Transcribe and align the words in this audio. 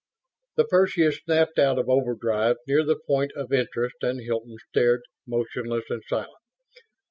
II 0.01 0.47
The 0.55 0.63
Perseus 0.63 1.19
snapped 1.23 1.59
out 1.59 1.77
of 1.77 1.87
overdrive 1.87 2.57
near 2.67 2.83
the 2.83 2.97
point 3.05 3.31
of 3.33 3.53
interest 3.53 3.97
and 4.01 4.19
Hilton 4.19 4.55
stared, 4.71 5.01
motionless 5.27 5.91
and 5.91 6.01
silent. 6.07 6.41